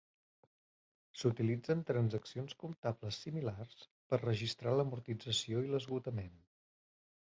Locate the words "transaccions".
1.91-2.57